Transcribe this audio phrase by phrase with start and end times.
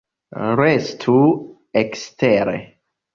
[0.59, 1.17] Restu
[1.83, 2.57] ekstere!